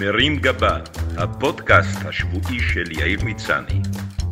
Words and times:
מרים 0.00 0.36
גבה, 0.36 0.78
הפודקאסט 1.16 1.98
השבועי 2.06 2.60
של 2.60 2.92
יאיר 2.92 3.24
מצני. 3.24 3.80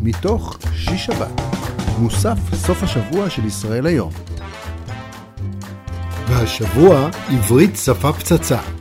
מתוך 0.01 0.59
שיש 0.75 1.05
שבת, 1.07 1.41
מוסף 1.99 2.37
סוף 2.55 2.83
השבוע 2.83 3.31
של 3.31 3.45
ישראל 3.45 3.87
היום. 3.87 4.13
והשבוע 6.29 7.09
עברית 7.29 7.77
שפה 7.77 8.13
פצצה. 8.13 8.74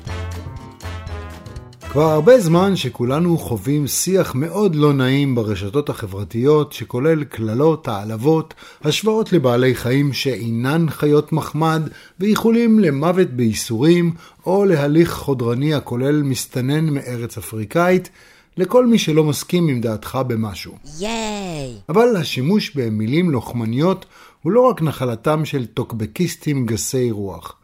כבר 1.94 2.12
הרבה 2.12 2.40
זמן 2.40 2.76
שכולנו 2.76 3.38
חווים 3.38 3.88
שיח 3.88 4.36
מאוד 4.36 4.76
לא 4.76 4.94
נעים 4.94 5.36
ברשתות 5.36 5.90
החברתיות, 5.90 6.74
שכולל 6.74 7.24
קללות, 7.24 7.88
העלבות, 7.88 8.54
השוואות 8.84 9.34
לבעלי 9.34 9.76
חיים 9.76 10.14
שאינן 10.14 10.90
חיות 10.90 11.32
מחמד, 11.32 11.82
ואיחולים 12.20 12.80
למוות 12.80 13.28
בייסורים, 13.30 14.14
או 14.46 14.66
להליך 14.66 15.12
חודרני 15.12 15.74
הכולל 15.74 16.24
מסתנן 16.24 16.90
מארץ 16.90 17.38
אפריקאית, 17.38 18.10
לכל 18.58 18.88
מי 18.88 19.00
שלא 19.00 19.24
מסכים 19.24 19.68
עם 19.68 19.82
דעתך 19.82 20.20
במשהו. 20.28 20.74
ייי! 21.00 21.74
אבל 21.90 22.16
השימוש 22.16 22.76
במילים 22.76 23.32
לוחמניות 23.32 24.06
הוא 24.42 24.52
לא 24.52 24.62
רק 24.62 24.82
נחלתם 24.82 25.46
של 25.46 25.66
טוקבקיסטים 25.66 26.66
גסי 26.66 27.12
רוח. 27.12 27.56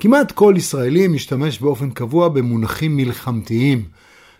כמעט 0.00 0.32
כל 0.32 0.54
ישראלי 0.56 1.08
משתמש 1.08 1.58
באופן 1.58 1.90
קבוע 1.90 2.28
במונחים 2.28 2.96
מלחמתיים. 2.96 3.84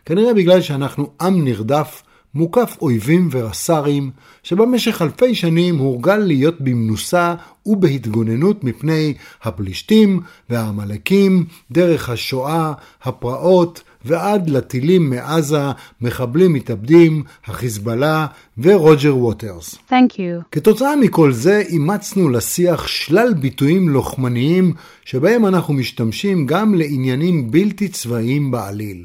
כנראה 0.07 0.35
בגלל 0.35 0.61
שאנחנו 0.61 1.11
עם 1.21 1.45
נרדף, 1.45 2.03
מוקף 2.35 2.77
אויבים 2.83 3.29
ורס"רים, 3.33 4.11
שבמשך 4.43 5.03
אלפי 5.03 5.35
שנים 5.35 5.79
הורגל 5.79 6.17
להיות 6.17 6.61
במנוסה 6.61 7.35
ובהתגוננות 7.67 8.65
מפני 8.65 9.15
הפלישתים 9.43 10.21
והעמלקים, 10.51 11.45
דרך 11.71 12.09
השואה, 12.09 12.73
הפרעות, 13.03 13.83
ועד 14.05 14.51
לטילים 14.51 15.11
מעזה, 15.11 15.63
מחבלים 16.01 16.53
מתאבדים, 16.53 17.23
החיזבאללה 17.45 18.27
ורוג'ר 18.59 19.17
ווטרס. 19.17 19.75
Thank 19.91 20.13
you. 20.13 20.43
כתוצאה 20.53 20.97
מכל 20.97 21.33
זה 21.33 21.63
אימצנו 21.69 22.29
לשיח 22.29 22.87
שלל 22.87 23.35
ביטויים 23.35 23.89
לוחמניים 23.89 24.73
שבהם 25.05 25.47
אנחנו 25.47 25.75
משתמשים 25.75 26.47
גם 26.47 26.75
לעניינים 26.75 27.51
בלתי 27.51 27.89
צבאיים 27.89 28.51
בעליל. 28.51 29.05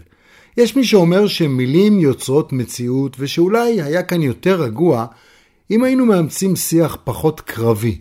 יש 0.57 0.75
מי 0.75 0.83
שאומר 0.83 1.27
שמילים 1.27 1.99
יוצרות 1.99 2.53
מציאות 2.53 3.15
ושאולי 3.19 3.81
היה 3.81 4.03
כאן 4.03 4.21
יותר 4.21 4.61
רגוע 4.61 5.05
אם 5.71 5.83
היינו 5.83 6.05
מאמצים 6.05 6.55
שיח 6.55 6.97
פחות 7.03 7.41
קרבי. 7.41 7.99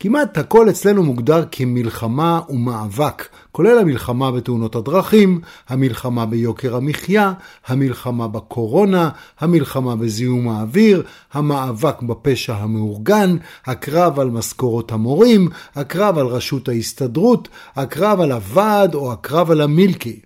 כמעט 0.00 0.38
הכל 0.38 0.70
אצלנו 0.70 1.02
מוגדר 1.02 1.44
כמלחמה 1.50 2.40
ומאבק, 2.48 3.28
כולל 3.52 3.78
המלחמה 3.78 4.30
בתאונות 4.32 4.76
הדרכים, 4.76 5.40
המלחמה 5.68 6.26
ביוקר 6.26 6.76
המחיה, 6.76 7.32
המלחמה 7.66 8.28
בקורונה, 8.28 9.10
המלחמה 9.40 9.96
בזיהום 9.96 10.48
האוויר, 10.48 11.02
המאבק 11.32 12.02
בפשע 12.02 12.54
המאורגן, 12.54 13.36
הקרב 13.66 14.20
על 14.20 14.30
משכורות 14.30 14.92
המורים, 14.92 15.48
הקרב 15.74 16.18
על 16.18 16.26
רשות 16.26 16.68
ההסתדרות, 16.68 17.48
הקרב 17.76 18.20
על 18.20 18.32
הוועד 18.32 18.94
או 18.94 19.12
הקרב 19.12 19.50
על 19.50 19.60
המילקי. 19.60 20.20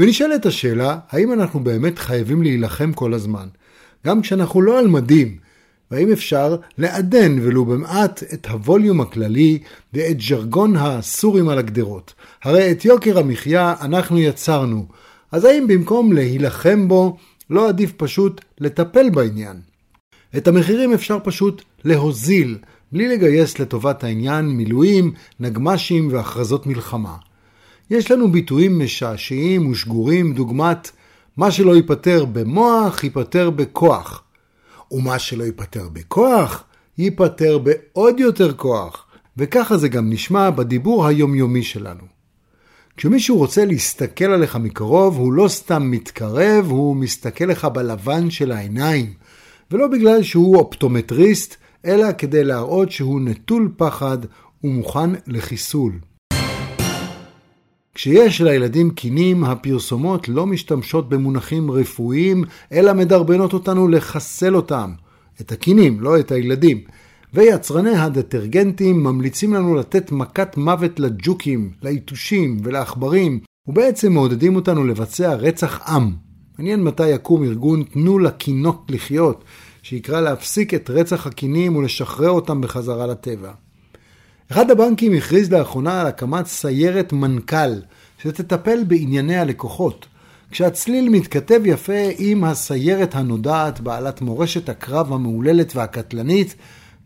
ונשאלת 0.00 0.46
השאלה, 0.46 0.98
האם 1.10 1.32
אנחנו 1.32 1.60
באמת 1.60 1.98
חייבים 1.98 2.42
להילחם 2.42 2.92
כל 2.92 3.14
הזמן, 3.14 3.48
גם 4.06 4.22
כשאנחנו 4.22 4.62
לא 4.62 4.78
על 4.78 4.88
מדים, 4.88 5.36
והאם 5.90 6.12
אפשר 6.12 6.56
לעדן 6.78 7.38
ולו 7.42 7.64
במעט 7.64 8.22
את 8.34 8.46
הווליום 8.46 9.00
הכללי 9.00 9.58
ואת 9.94 10.20
ז'רגון 10.20 10.76
הסורים 10.76 11.48
על 11.48 11.58
הגדרות. 11.58 12.14
הרי 12.42 12.72
את 12.72 12.84
יוקר 12.84 13.18
המחיה 13.18 13.74
אנחנו 13.80 14.18
יצרנו, 14.18 14.86
אז 15.32 15.44
האם 15.44 15.66
במקום 15.66 16.12
להילחם 16.12 16.88
בו, 16.88 17.16
לא 17.50 17.68
עדיף 17.68 17.92
פשוט 17.96 18.40
לטפל 18.58 19.10
בעניין? 19.10 19.56
את 20.36 20.48
המחירים 20.48 20.92
אפשר 20.92 21.18
פשוט 21.24 21.62
להוזיל, 21.84 22.58
בלי 22.92 23.08
לגייס 23.08 23.58
לטובת 23.58 24.04
העניין 24.04 24.46
מילואים, 24.46 25.12
נגמ"שים 25.40 26.08
והכרזות 26.12 26.66
מלחמה. 26.66 27.16
יש 27.90 28.10
לנו 28.10 28.32
ביטויים 28.32 28.78
משעשעים 28.78 29.70
ושגורים 29.70 30.34
דוגמת 30.34 30.90
מה 31.36 31.50
שלא 31.50 31.76
ייפתר 31.76 32.24
במוח, 32.24 33.04
ייפתר 33.04 33.50
בכוח. 33.50 34.22
ומה 34.92 35.18
שלא 35.18 35.44
ייפתר 35.44 35.88
בכוח, 35.92 36.64
ייפתר 36.98 37.58
בעוד 37.58 38.20
יותר 38.20 38.52
כוח. 38.52 39.06
וככה 39.36 39.76
זה 39.76 39.88
גם 39.88 40.10
נשמע 40.10 40.50
בדיבור 40.50 41.06
היומיומי 41.06 41.62
שלנו. 41.62 42.04
כשמישהו 42.96 43.36
רוצה 43.36 43.64
להסתכל 43.64 44.24
עליך 44.24 44.56
מקרוב, 44.56 45.16
הוא 45.16 45.32
לא 45.32 45.48
סתם 45.48 45.90
מתקרב, 45.90 46.66
הוא 46.70 46.96
מסתכל 46.96 47.44
לך 47.44 47.64
בלבן 47.64 48.30
של 48.30 48.52
העיניים. 48.52 49.12
ולא 49.70 49.86
בגלל 49.88 50.22
שהוא 50.22 50.56
אופטומטריסט, 50.56 51.56
אלא 51.84 52.06
כדי 52.18 52.44
להראות 52.44 52.90
שהוא 52.90 53.20
נטול 53.20 53.72
פחד 53.76 54.18
ומוכן 54.64 55.10
לחיסול. 55.26 55.92
כשיש 58.00 58.40
לילדים 58.40 58.90
קינים, 58.90 59.44
הפרסומות 59.44 60.28
לא 60.28 60.46
משתמשות 60.46 61.08
במונחים 61.08 61.70
רפואיים, 61.70 62.44
אלא 62.72 62.92
מדרבנות 62.92 63.52
אותנו 63.52 63.88
לחסל 63.88 64.56
אותם. 64.56 64.92
את 65.40 65.52
הקינים, 65.52 66.00
לא 66.00 66.18
את 66.18 66.32
הילדים. 66.32 66.80
ויצרני 67.34 67.96
הדטרגנטים 67.96 69.02
ממליצים 69.02 69.54
לנו 69.54 69.74
לתת 69.74 70.12
מכת 70.12 70.56
מוות 70.56 71.00
לג'וקים, 71.00 71.70
ליתושים 71.82 72.60
ולעכברים, 72.62 73.40
ובעצם 73.66 74.12
מעודדים 74.12 74.56
אותנו 74.56 74.84
לבצע 74.86 75.34
רצח 75.34 75.88
עם. 75.88 76.12
מעניין 76.58 76.84
מתי 76.84 77.08
יקום 77.08 77.44
ארגון 77.44 77.82
תנו 77.82 78.18
לקינות 78.18 78.84
לחיות, 78.88 79.44
שיקרא 79.82 80.20
להפסיק 80.20 80.74
את 80.74 80.90
רצח 80.90 81.26
הקינים 81.26 81.76
ולשחרר 81.76 82.30
אותם 82.30 82.60
בחזרה 82.60 83.06
לטבע. 83.06 83.52
אחד 84.52 84.70
הבנקים 84.70 85.12
הכריז 85.12 85.52
לאחרונה 85.52 86.00
על 86.00 86.06
הקמת 86.06 86.46
סיירת 86.46 87.12
מנכ"ל, 87.12 87.72
שתטפל 88.22 88.84
בענייני 88.84 89.38
הלקוחות. 89.38 90.06
כשהצליל 90.50 91.08
מתכתב 91.08 91.60
יפה 91.64 92.08
עם 92.18 92.44
הסיירת 92.44 93.14
הנודעת, 93.14 93.80
בעלת 93.80 94.20
מורשת 94.20 94.68
הקרב 94.68 95.12
המהוללת 95.12 95.76
והקטלנית, 95.76 96.54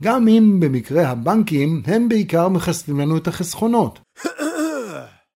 גם 0.03 0.29
אם 0.29 0.57
במקרה 0.61 1.09
הבנקים 1.09 1.83
הם 1.87 2.09
בעיקר 2.09 2.49
מחשפים 2.49 3.01
לנו 3.01 3.17
את 3.17 3.29
החסכונות. 3.29 3.99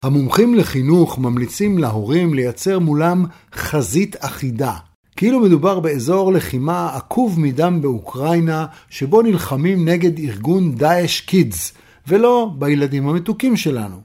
המומחים 0.04 0.56
לחינוך 0.56 1.20
ממליצים 1.20 1.78
להורים 1.78 2.34
לייצר 2.34 2.80
מולם 2.80 3.26
חזית 3.56 4.16
אחידה. 4.20 4.74
כאילו 5.16 5.40
מדובר 5.40 5.80
באזור 5.80 6.34
לחימה 6.34 6.96
עקוב 6.96 7.40
מדם 7.40 7.82
באוקראינה, 7.82 8.66
שבו 8.90 9.22
נלחמים 9.22 9.90
נגד 9.90 10.20
ארגון 10.20 10.76
דאעש 10.76 11.22
kids, 11.22 11.74
ולא 12.08 12.50
בילדים 12.58 13.08
המתוקים 13.08 13.58
שלנו. 13.58 14.02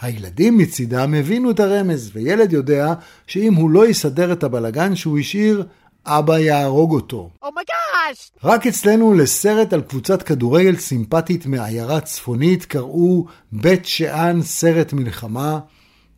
הילדים 0.00 0.58
מצידם 0.58 1.14
הבינו 1.14 1.50
את 1.50 1.60
הרמז, 1.60 2.10
וילד 2.14 2.52
יודע 2.52 2.94
שאם 3.26 3.54
הוא 3.54 3.70
לא 3.70 3.88
יסדר 3.88 4.32
את 4.32 4.44
הבלגן 4.44 4.94
שהוא 4.94 5.18
השאיר, 5.18 5.66
אבא 6.06 6.38
יהרוג 6.38 6.92
אותו. 6.92 7.30
Oh 7.42 7.62
my 7.62 7.81
gosh! 7.81 8.30
Oh 8.36 8.38
רק 8.44 8.66
אצלנו 8.66 9.14
לסרט 9.14 9.72
על 9.72 9.82
קבוצת 9.82 10.22
כדורגל 10.22 10.76
סימפטית 10.76 11.46
מעיירה 11.46 12.00
צפונית 12.00 12.64
קראו 12.64 13.26
בית 13.52 13.86
שאן 13.86 14.42
סרט 14.42 14.92
מלחמה, 14.92 15.58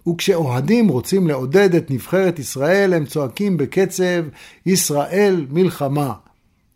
וכשאוהדים 0.09 0.88
רוצים 0.88 1.28
לעודד 1.28 1.75
את 1.75 1.91
נבחרת 1.91 2.38
ישראל 2.38 2.94
הם 2.94 3.06
צועקים 3.06 3.56
בקצב 3.56 4.25
ישראל 4.67 5.47
מלחמה. 5.50 6.12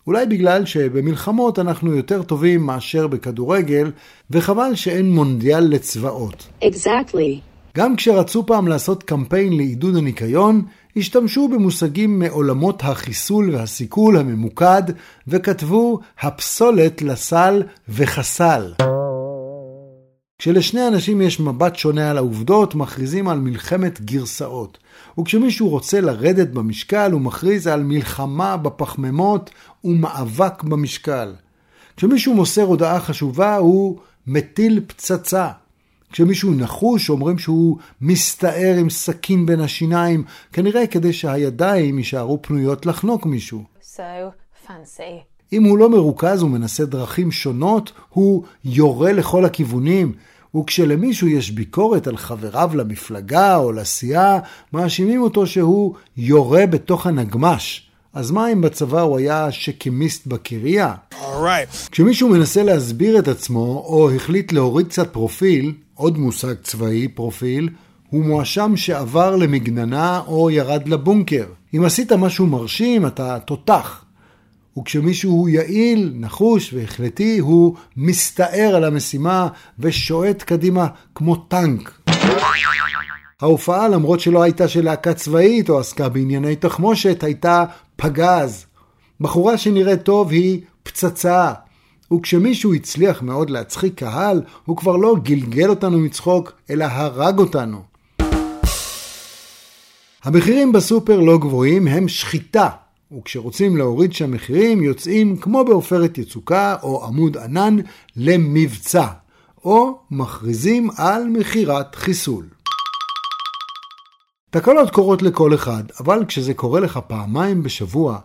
אולי 0.06 0.26
בגלל 0.26 0.64
שבמלחמות 0.64 1.58
אנחנו 1.58 1.96
יותר 1.96 2.22
טובים 2.22 2.66
מאשר 2.66 3.06
בכדורגל, 3.06 3.90
וחבל 4.30 4.74
שאין 4.74 5.10
מונדיאל 5.10 5.64
לצבאות. 5.64 6.48
Exactly. 6.62 7.40
גם 7.76 7.96
כשרצו 7.96 8.46
פעם 8.46 8.68
לעשות 8.68 9.02
קמפיין 9.02 9.56
לעידוד 9.56 9.96
הניקיון, 9.96 10.62
השתמשו 10.96 11.48
במושגים 11.48 12.18
מעולמות 12.18 12.82
החיסול 12.84 13.54
והסיכול 13.54 14.16
הממוקד, 14.16 14.82
וכתבו 15.28 15.98
הפסולת 16.20 17.02
לסל 17.02 17.62
וחסל. 17.88 18.72
כשלשני 20.42 20.88
אנשים 20.88 21.20
יש 21.20 21.40
מבט 21.40 21.76
שונה 21.76 22.10
על 22.10 22.16
העובדות, 22.16 22.74
מכריזים 22.74 23.28
על 23.28 23.38
מלחמת 23.38 24.00
גרסאות. 24.00 24.78
וכשמישהו 25.18 25.68
רוצה 25.68 26.00
לרדת 26.00 26.48
במשקל, 26.48 27.12
הוא 27.12 27.20
מכריז 27.20 27.66
על 27.66 27.82
מלחמה 27.82 28.56
בפחמימות 28.56 29.50
ומאבק 29.84 30.62
במשקל. 30.62 31.34
כשמישהו 31.96 32.34
מוסר 32.34 32.62
הודעה 32.62 33.00
חשובה, 33.00 33.56
הוא 33.56 33.98
מטיל 34.26 34.80
פצצה. 34.86 35.48
כשמישהו 36.12 36.54
נחוש 36.54 37.10
אומרים 37.10 37.38
שהוא 37.38 37.78
מסתער 38.00 38.74
עם 38.78 38.90
סכין 38.90 39.46
בין 39.46 39.60
השיניים, 39.60 40.24
כנראה 40.52 40.86
כדי 40.86 41.12
שהידיים 41.12 41.98
יישארו 41.98 42.42
פנויות 42.42 42.86
לחנוק 42.86 43.26
מישהו. 43.26 43.64
So 43.82 44.66
fancy. 44.66 45.31
אם 45.52 45.64
הוא 45.64 45.78
לא 45.78 45.90
מרוכז 45.90 46.42
ומנסה 46.42 46.84
דרכים 46.84 47.30
שונות, 47.30 47.92
הוא 48.08 48.42
יורה 48.64 49.12
לכל 49.12 49.44
הכיוונים. 49.44 50.12
וכשלמישהו 50.56 51.28
יש 51.28 51.50
ביקורת 51.50 52.06
על 52.06 52.16
חבריו 52.16 52.70
למפלגה 52.74 53.56
או 53.56 53.72
לסיעה, 53.72 54.38
מאשימים 54.72 55.22
אותו 55.22 55.46
שהוא 55.46 55.94
יורה 56.16 56.66
בתוך 56.66 57.06
הנגמש. 57.06 57.88
אז 58.14 58.30
מה 58.30 58.52
אם 58.52 58.60
בצבא 58.60 59.00
הוא 59.00 59.18
היה 59.18 59.52
שקימיסט 59.52 60.26
בקריה? 60.26 60.94
Alright. 61.12 61.90
כשמישהו 61.90 62.28
מנסה 62.28 62.62
להסביר 62.62 63.18
את 63.18 63.28
עצמו, 63.28 63.84
או 63.86 64.10
החליט 64.10 64.52
להוריד 64.52 64.86
קצת 64.86 65.12
פרופיל, 65.12 65.72
עוד 65.94 66.18
מושג 66.18 66.54
צבאי, 66.62 67.08
פרופיל, 67.08 67.68
הוא 68.10 68.24
מואשם 68.24 68.76
שעבר 68.76 69.36
למגננה 69.36 70.20
או 70.26 70.50
ירד 70.50 70.88
לבונקר. 70.88 71.44
אם 71.74 71.84
עשית 71.84 72.12
משהו 72.12 72.46
מרשים, 72.46 73.06
אתה 73.06 73.38
תותח. 73.38 74.01
וכשמישהו 74.78 75.30
הוא 75.30 75.48
יעיל, 75.48 76.12
נחוש 76.14 76.74
והחלטי, 76.74 77.38
הוא 77.38 77.76
מסתער 77.96 78.76
על 78.76 78.84
המשימה 78.84 79.48
ושועט 79.78 80.42
קדימה 80.42 80.86
כמו 81.14 81.36
טנק. 81.36 81.98
ההופעה, 83.40 83.88
למרות 83.88 84.20
שלא 84.20 84.42
הייתה 84.42 84.68
של 84.68 84.84
להקה 84.84 85.14
צבאית 85.14 85.70
או 85.70 85.78
עסקה 85.78 86.08
בענייני 86.08 86.56
תחמושת, 86.56 87.24
הייתה 87.24 87.64
פגז. 87.96 88.66
בחורה 89.20 89.58
שנראית 89.58 90.02
טוב 90.02 90.30
היא 90.30 90.60
פצצה. 90.82 91.52
וכשמישהו 92.12 92.74
הצליח 92.74 93.22
מאוד 93.22 93.50
להצחיק 93.50 93.94
קהל, 93.94 94.42
הוא 94.64 94.76
כבר 94.76 94.96
לא 94.96 95.16
גלגל 95.22 95.68
אותנו 95.68 95.98
מצחוק, 95.98 96.52
אלא 96.70 96.84
הרג 96.84 97.38
אותנו. 97.38 97.82
המחירים 100.24 100.72
בסופר 100.72 101.20
לא 101.20 101.38
גבוהים, 101.38 101.88
הם 101.88 102.08
שחיטה. 102.08 102.68
וכשרוצים 103.18 103.76
להוריד 103.76 104.12
שם 104.12 104.30
מחירים, 104.30 104.82
יוצאים 104.82 105.36
כמו 105.36 105.64
בעופרת 105.64 106.18
יצוקה 106.18 106.76
או 106.82 107.04
עמוד 107.06 107.36
ענן 107.36 107.76
למבצע, 108.16 109.06
או 109.64 109.98
מכריזים 110.10 110.90
על 110.96 111.24
מכירת 111.28 111.94
חיסול. 111.94 112.44
תקלות 114.50 114.90
קורות 114.90 115.22
לכל 115.22 115.54
אחד, 115.54 115.84
אבל 116.00 116.24
כשזה 116.28 116.54
קורה 116.54 116.80
לך 116.80 116.98
פעמיים 117.06 117.62
בשבוע, 117.62 118.18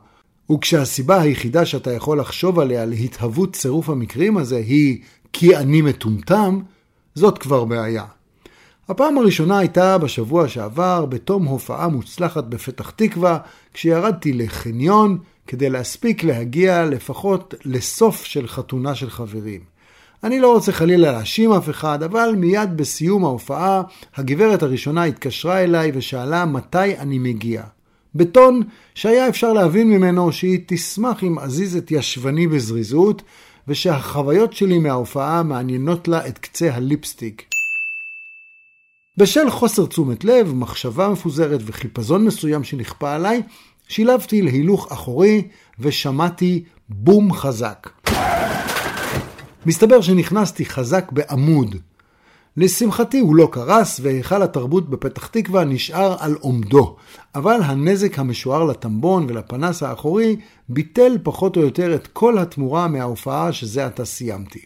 וכשהסיבה 0.52 1.22
היחידה 1.22 1.66
שאתה 1.66 1.94
יכול 1.94 2.20
לחשוב 2.20 2.60
עליה 2.60 2.86
להתהוות 2.86 3.54
צירוף 3.56 3.90
המקרים 3.90 4.38
הזה 4.38 4.58
היא 4.58 5.02
כי 5.34 5.56
אני 5.58 5.82
מטומטם, 5.82 6.60
זאת 7.16 7.38
כבר 7.38 7.66
בעיה. 7.66 8.06
הפעם 8.90 9.18
הראשונה 9.18 9.58
הייתה 9.58 9.98
בשבוע 9.98 10.48
שעבר 10.48 11.06
בתום 11.06 11.46
הופעה 11.46 11.88
מוצלחת 11.88 12.44
בפתח 12.44 12.90
תקווה, 12.90 13.38
כשירדתי 13.74 14.34
לחניון 14.34 15.18
כדי 15.48 15.70
להספיק 15.70 16.24
להגיע 16.24 16.86
לפחות 16.86 17.54
לסוף 17.66 18.26
של 18.26 18.48
חתונה 18.48 18.96
של 18.96 19.10
חברים. 19.10 19.62
אני 20.24 20.40
לא 20.40 20.54
רוצה 20.54 20.72
חלילה 20.72 21.12
להאשים 21.12 21.52
אף 21.52 21.70
אחד, 21.70 22.04
אבל 22.04 22.34
מיד 22.38 22.78
בסיום 22.78 23.26
ההופעה, 23.26 23.82
הגברת 24.16 24.64
הראשונה 24.64 25.04
התקשרה 25.04 25.64
אליי 25.64 25.92
ושאלה 25.94 26.46
מתי 26.46 26.98
אני 26.98 27.20
מגיע. 27.20 27.64
בטון 28.16 28.62
שהיה 28.96 29.30
אפשר 29.30 29.54
להבין 29.54 29.90
ממנו 29.90 30.32
שהיא 30.32 30.60
תשמח 30.66 31.24
אם 31.24 31.40
אזיז 31.40 31.76
את 31.76 31.92
ישבני 31.92 32.48
בזריזות, 32.48 33.22
ושהחוויות 33.68 34.54
שלי 34.54 34.80
מההופעה 34.80 35.44
מעניינות 35.44 36.08
לה 36.08 36.28
את 36.28 36.38
קצה 36.38 36.76
הליפסטיק. 36.76 37.57
בשל 39.18 39.50
חוסר 39.50 39.86
תשומת 39.86 40.24
לב, 40.24 40.54
מחשבה 40.54 41.10
מפוזרת 41.10 41.60
וחיפזון 41.66 42.26
מסוים 42.26 42.64
שנכפה 42.64 43.14
עליי, 43.16 43.42
שילבתי 43.88 44.42
להילוך 44.42 44.92
אחורי 44.92 45.48
ושמעתי 45.80 46.64
בום 46.90 47.34
חזק. 47.34 47.90
מסתבר 49.66 50.02
שנכנסתי 50.02 50.66
חזק 50.66 51.12
בעמוד. 51.12 51.76
לשמחתי 52.58 53.20
הוא 53.20 53.36
לא 53.36 53.50
קרס 53.52 54.00
והיכל 54.04 54.44
התרבות 54.44 54.90
בפתח 54.90 55.28
תקווה 55.28 55.64
נשאר 55.64 56.16
על 56.20 56.36
עומדו, 56.40 56.96
אבל 57.36 57.60
הנזק 57.64 58.20
המשוער 58.20 58.64
לטמבון 58.64 59.26
ולפנס 59.30 59.84
האחורי 59.84 60.36
ביטל 60.70 61.18
פחות 61.24 61.58
או 61.58 61.62
יותר 61.62 61.96
את 61.96 62.08
כל 62.08 62.38
התמורה 62.38 62.88
מההופעה 62.88 63.52
שזה 63.52 63.86
עתה 63.86 64.06
סיימתי. 64.06 64.62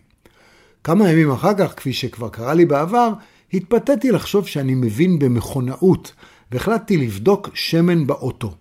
כמה 0.84 1.10
ימים 1.10 1.32
אחר 1.32 1.54
כך, 1.54 1.74
כפי 1.78 1.94
שכבר 1.94 2.30
קרה 2.30 2.54
לי 2.54 2.66
בעבר, 2.66 3.14
התפתיתי 3.54 4.12
לחשוב 4.12 4.48
שאני 4.48 4.76
מבין 4.76 5.20
במכונאות, 5.20 6.14
והחלטתי 6.52 6.98
לבדוק 6.98 7.50
שמן 7.54 8.08
באוטו. 8.08 8.54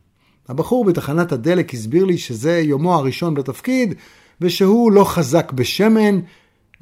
הבחור 0.49 0.85
בתחנת 0.85 1.33
הדלק 1.33 1.75
הסביר 1.75 2.05
לי 2.05 2.19
שזה 2.19 2.61
יומו 2.65 2.95
הראשון 2.95 3.35
בתפקיד, 3.35 3.95
ושהוא 4.41 4.93
לא 4.93 5.05
חזק 5.05 5.53
בשמן, 5.53 6.21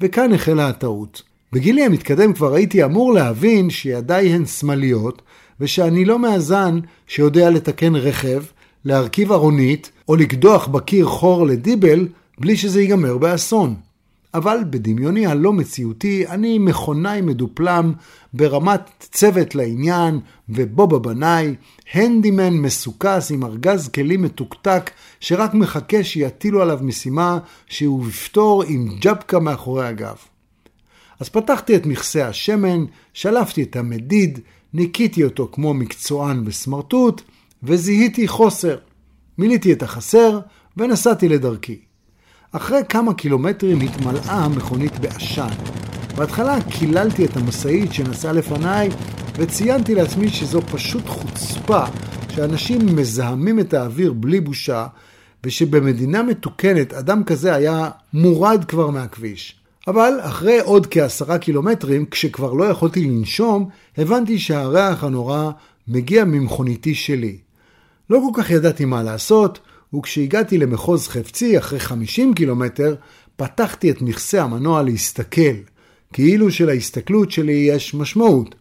וכאן 0.01 0.33
החלה 0.33 0.67
הטעות. 0.67 1.21
בגילי 1.53 1.85
המתקדם 1.85 2.33
כבר 2.33 2.53
הייתי 2.53 2.83
אמור 2.83 3.13
להבין 3.13 3.69
שידיי 3.69 4.27
הן 4.27 4.45
שמאליות, 4.45 5.21
ושאני 5.59 6.05
לא 6.05 6.19
מאזן 6.19 6.79
שיודע 7.07 7.49
לתקן 7.49 7.95
רכב, 7.95 8.43
להרכיב 8.85 9.31
ארונית, 9.31 9.91
או 10.07 10.15
לקדוח 10.15 10.67
בקיר 10.67 11.05
חור 11.05 11.47
לדיבל, 11.47 12.07
בלי 12.39 12.57
שזה 12.57 12.81
ייגמר 12.81 13.17
באסון. 13.17 13.75
אבל 14.33 14.57
בדמיוני 14.69 15.25
הלא 15.25 15.53
מציאותי 15.53 16.27
אני 16.27 16.59
מכונאי 16.59 17.21
מדופלם 17.21 17.93
ברמת 18.33 18.89
צוות 18.99 19.55
לעניין 19.55 20.19
ובובה 20.49 20.99
בנאי, 20.99 21.55
הנדימן 21.93 22.53
מסוכס 22.53 23.31
עם 23.31 23.45
ארגז 23.45 23.87
כלים 23.87 24.21
מתוקתק 24.21 24.91
שרק 25.19 25.53
מחכה 25.53 26.03
שיטילו 26.03 26.61
עליו 26.61 26.79
משימה 26.81 27.37
שהוא 27.67 28.07
יפתור 28.07 28.63
עם 28.63 28.87
ג'בקה 28.99 29.39
מאחורי 29.39 29.87
הגב. 29.87 30.15
אז 31.19 31.29
פתחתי 31.29 31.75
את 31.75 31.85
מכסה 31.85 32.27
השמן, 32.27 32.85
שלפתי 33.13 33.63
את 33.63 33.75
המדיד, 33.75 34.39
ניקיתי 34.73 35.23
אותו 35.23 35.49
כמו 35.51 35.73
מקצוען 35.73 36.45
בסמרטוט, 36.45 37.21
וזיהיתי 37.63 38.27
חוסר. 38.27 38.77
מילאתי 39.37 39.73
את 39.73 39.83
החסר 39.83 40.39
ונסעתי 40.77 41.29
לדרכי. 41.29 41.88
אחרי 42.51 42.81
כמה 42.89 43.13
קילומטרים 43.13 43.81
התמלאה 43.81 44.45
המכונית 44.45 44.99
בעשן. 44.99 45.47
בהתחלה 46.15 46.57
קיללתי 46.61 47.25
את 47.25 47.37
המשאית 47.37 47.93
שנסעה 47.93 48.31
לפניי, 48.31 48.89
וציינתי 49.35 49.95
לעצמי 49.95 50.29
שזו 50.29 50.61
פשוט 50.61 51.07
חוצפה 51.07 51.83
שאנשים 52.29 52.95
מזהמים 52.95 53.59
את 53.59 53.73
האוויר 53.73 54.13
בלי 54.13 54.39
בושה, 54.39 54.87
ושבמדינה 55.43 56.23
מתוקנת 56.23 56.93
אדם 56.93 57.23
כזה 57.23 57.55
היה 57.55 57.89
מורד 58.13 58.65
כבר 58.65 58.89
מהכביש. 58.89 59.55
אבל 59.87 60.13
אחרי 60.21 60.59
עוד 60.59 60.87
כעשרה 60.87 61.37
קילומטרים, 61.37 62.05
כשכבר 62.05 62.53
לא 62.53 62.63
יכולתי 62.63 63.05
לנשום, 63.05 63.69
הבנתי 63.97 64.39
שהריח 64.39 65.03
הנורא 65.03 65.51
מגיע 65.87 66.25
ממכוניתי 66.25 66.95
שלי. 66.95 67.37
לא 68.09 68.19
כל 68.25 68.41
כך 68.41 68.49
ידעתי 68.51 68.85
מה 68.85 69.03
לעשות, 69.03 69.59
וכשהגעתי 69.93 70.57
למחוז 70.57 71.07
חפצי 71.07 71.57
אחרי 71.57 71.79
50 71.79 72.33
קילומטר, 72.33 72.95
פתחתי 73.35 73.91
את 73.91 74.01
מכסה 74.01 74.43
המנוע 74.43 74.83
להסתכל, 74.83 75.55
כאילו 76.13 76.51
שלהסתכלות 76.51 77.31
שלי 77.31 77.53
יש 77.53 77.93
משמעות. 77.93 78.55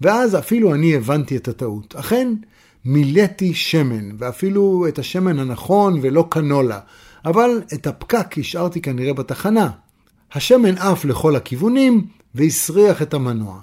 ואז 0.00 0.38
אפילו 0.38 0.74
אני 0.74 0.94
הבנתי 0.94 1.36
את 1.36 1.48
הטעות. 1.48 1.94
אכן, 1.96 2.34
מילאתי 2.84 3.54
שמן, 3.54 4.10
ואפילו 4.18 4.88
את 4.88 4.98
השמן 4.98 5.38
הנכון 5.38 5.98
ולא 6.02 6.26
קנולה, 6.30 6.78
אבל 7.24 7.62
את 7.74 7.86
הפקק 7.86 8.38
השארתי 8.38 8.80
כנראה 8.80 9.12
בתחנה. 9.12 9.70
השמן 10.32 10.78
עף 10.78 11.04
לכל 11.04 11.36
הכיוונים 11.36 12.06
והסריח 12.34 13.02
את 13.02 13.14
המנוע. 13.14 13.60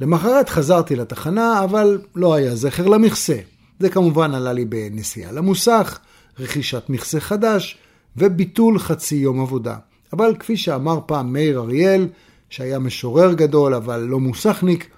למחרת 0.00 0.48
חזרתי 0.48 0.96
לתחנה, 0.96 1.64
אבל 1.64 2.00
לא 2.14 2.34
היה 2.34 2.54
זכר 2.54 2.86
למכסה. 2.86 3.36
זה 3.80 3.88
כמובן 3.88 4.34
עלה 4.34 4.52
לי 4.52 4.64
בנסיעה 4.64 5.32
למוסך, 5.32 5.98
רכישת 6.38 6.82
מכסה 6.88 7.20
חדש 7.20 7.78
וביטול 8.16 8.78
חצי 8.78 9.14
יום 9.14 9.40
עבודה. 9.40 9.76
אבל 10.12 10.34
כפי 10.38 10.56
שאמר 10.56 11.00
פעם 11.06 11.32
מאיר 11.32 11.60
אריאל, 11.60 12.08
שהיה 12.50 12.78
משורר 12.78 13.32
גדול 13.32 13.74
אבל 13.74 14.00
לא 14.00 14.20
מוסכניק, 14.20 14.88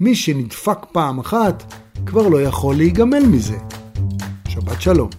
מי 0.00 0.14
שנדפק 0.14 0.78
פעם 0.92 1.18
אחת 1.18 1.74
כבר 2.06 2.28
לא 2.28 2.42
יכול 2.42 2.76
להיגמל 2.76 3.26
מזה. 3.26 3.56
שבת 4.48 4.82
שלום. 4.82 5.10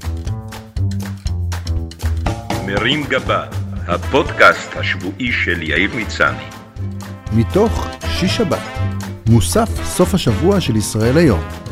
מרים 2.66 3.04
גבה, 3.04 3.46
הפודקאסט 3.88 4.70
השבועי 4.76 5.32
של 5.32 5.62
יאיר 5.62 5.92
מצני. 5.96 6.44
מתוך 7.34 7.88
שיש 8.08 8.38
שבת, 8.38 8.62
מוסף 9.30 9.70
סוף 9.84 10.14
השבוע 10.14 10.62
של 10.62 10.76
ישראל 10.76 11.18
היום. 11.18 11.63